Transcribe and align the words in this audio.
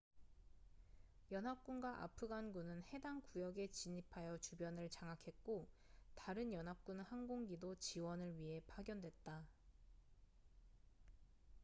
연합군과 1.31 2.01
아프간군은 2.01 2.83
해당 2.85 3.21
구역에 3.21 3.67
진입하여 3.67 4.39
주변을 4.39 4.89
장악했고 4.89 5.67
다른 6.15 6.51
연합군 6.51 7.01
항공기도 7.01 7.75
지원을 7.75 8.35
위해 8.39 8.63
파견됐다 8.65 9.45